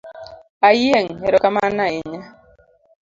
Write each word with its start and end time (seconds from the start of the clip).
Ayieng’ 0.67 1.09
erokamano 1.27 1.81
ahinya. 1.87 2.21